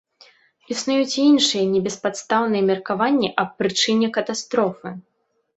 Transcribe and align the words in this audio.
Існуюць 0.75 1.17
і 1.17 1.19
іншыя 1.31 1.65
небеспадстаўныя 1.73 2.63
меркаванні 2.71 3.29
аб 3.45 3.49
прычыне 3.61 4.07
катастрофы. 4.17 4.87